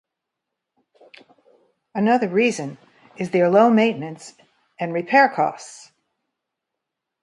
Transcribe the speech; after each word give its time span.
Another 1.93 2.27
reason 2.27 2.79
is 3.17 3.29
their 3.29 3.51
low 3.51 3.69
maintenance 3.69 4.33
and 4.79 4.93
repair 4.95 5.29
costs. 5.29 5.91